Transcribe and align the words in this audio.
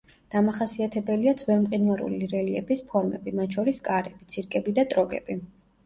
დამახასიათებელია 0.35 1.33
ძველმყინვარული 1.41 2.31
რელიეფის 2.33 2.83
ფორმები, 2.91 3.37
მათ 3.43 3.61
შორის 3.61 3.85
კარები, 3.91 4.31
ცირკები 4.35 4.79
და 4.81 4.93
ტროგები. 4.97 5.43